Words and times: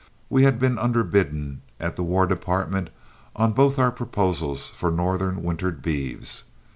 We 0.31 0.45
had 0.45 0.57
been 0.57 0.77
underbidden 0.79 1.59
at 1.79 1.95
the 1.95 2.01
War 2.01 2.25
Department 2.25 2.89
on 3.35 3.51
both 3.53 3.77
our 3.77 3.91
proposals 3.91 4.71
for 4.71 4.89
northern 4.89 5.43
wintered 5.43 5.83
beeves. 5.83 6.45